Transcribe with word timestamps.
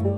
Seher 0.00 0.12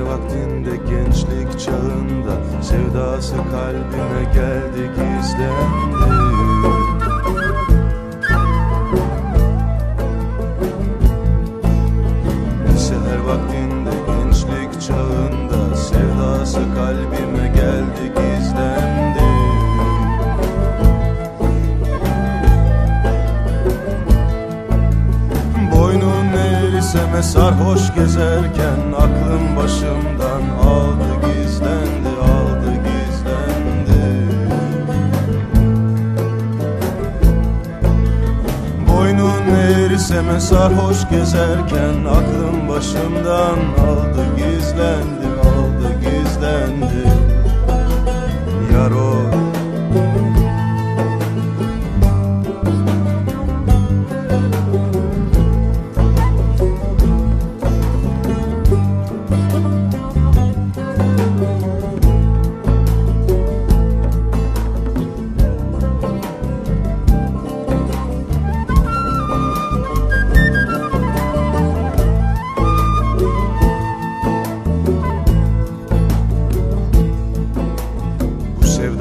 vaktinde 0.00 0.76
gençlik 0.88 1.60
çağında 1.60 2.62
Sevdası 2.62 3.36
kalbime 3.36 4.24
geldi 4.34 4.90
gizlendi 4.96 6.19
kalbime 16.74 17.48
geldi 17.48 18.12
gizlendi 18.16 19.20
Boynun 25.72 26.32
eğriseme 26.32 27.22
sarhoş 27.22 27.94
gezerken 27.94 28.92
Aklım 28.96 29.56
başımdan 29.56 30.42
aldı 30.64 31.10
gizlendi 31.26 32.08
aldı 32.22 32.72
gizlendi. 32.86 34.00
Boynun 38.88 39.46
eğriseme 39.56 40.40
sarhoş 40.40 41.08
gezerken 41.10 42.04
Aklım 42.04 42.68
başımdan 42.68 43.58
aldı 43.88 44.24
gizlendi 44.36 45.39
gizlendi 46.60 47.08
Yar 48.72 48.92
o 48.92 49.49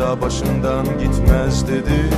Sevda 0.10 0.22
başından 0.22 0.86
gitmez 0.86 1.68
dedi. 1.68 2.10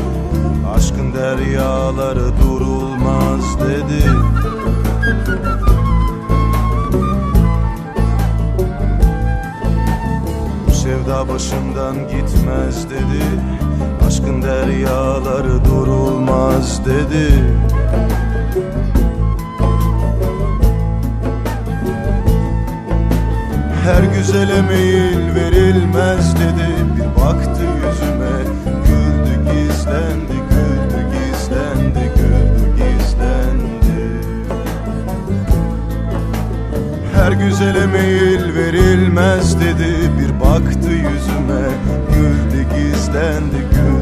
Aşkın 0.75 1.14
deryaları 1.14 2.31
durulmaz 2.42 3.59
dedi. 3.59 4.03
Bu 10.67 10.72
sevda 10.72 11.28
başımdan 11.30 11.95
gitmez 11.95 12.89
dedi. 12.89 13.23
Aşkın 14.08 14.42
deryaları 14.42 15.66
durulmaz 15.66 16.86
dedi 16.86 17.61
güzele 24.22 24.61
meyil 24.61 25.36
verilmez 25.36 26.36
dedi. 26.36 26.67
Bir 26.95 27.22
baktı 27.22 27.61
yüzüme 27.61 28.38
güldü 28.88 29.33
gizlendi 29.52 30.38
Güldü 30.50 31.02
gizlendi 31.11 32.11
güldü 32.15 32.67
gizlendi. 32.77 34.02
Her 37.15 37.31
güzele 37.31 37.86
meyil 37.87 38.55
verilmez 38.55 39.60
dedi. 39.60 40.11
Bir 40.20 40.39
baktı 40.39 40.89
yüzüme 40.89 41.67
güldü 42.14 42.65
gizlendi 42.76 43.58
Güldü 43.71 44.01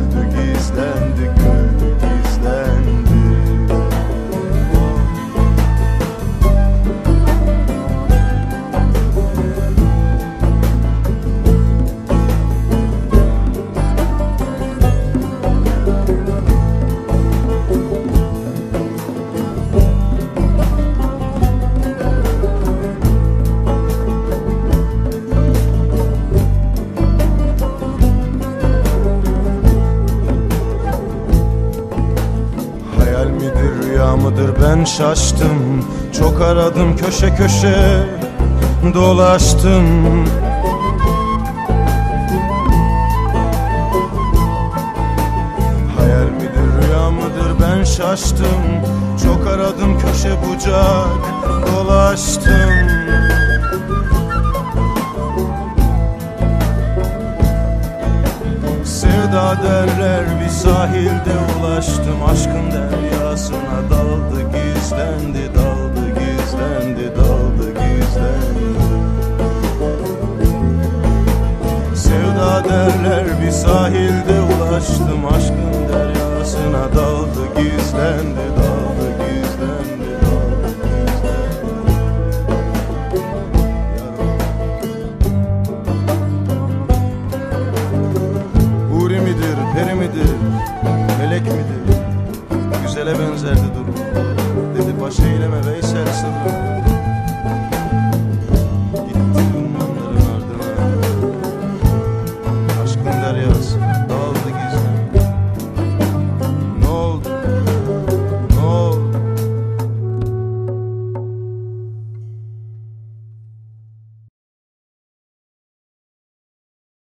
mıdır 34.29 34.53
ben 34.63 34.83
şaştım 34.83 35.85
Çok 36.19 36.41
aradım 36.41 36.97
köşe 36.97 37.35
köşe 37.35 38.03
dolaştım. 38.93 40.25
Hayal 45.97 46.29
midir 46.31 46.87
rüya 46.87 47.11
mıdır 47.11 47.63
ben 47.63 47.83
şaştım 47.83 48.63
Çok 49.23 49.47
aradım 49.47 49.99
köşe 49.99 50.31
bucak 50.31 51.07
dolaştım 51.67 53.08
derler 59.63 60.25
bir 60.43 60.49
sahilde 60.49 61.33
ulaştım 61.59 62.23
Aşkın 62.31 62.71
deryasına 62.71 63.79
daldı 63.89 64.41
gizlendi 64.41 65.55
Daldı 65.55 66.09
gizlendi 66.09 67.15
daldı 67.17 67.69
gizlendi. 67.69 68.69
Sevda 71.95 72.63
derler 72.69 73.25
bir 73.45 73.51
sahilde 73.51 74.41
ulaştım 74.41 75.25
Aşkın 75.35 75.73
deryasına 75.93 76.95
daldı 76.95 77.18
Melek 91.19 91.41
miydi? 91.41 91.99
Güzele 92.83 93.19
benzerdi 93.19 93.61
durum 93.75 93.95
Dedi 94.75 95.01
baş 95.01 95.19
eyleme 95.19 95.65
Veysel 95.67 96.07
sırrım 96.07 96.98